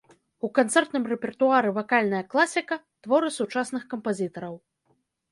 [0.47, 4.57] У канцэртным рэпертуары вакальная класіка, творы сучасных кампазітараў.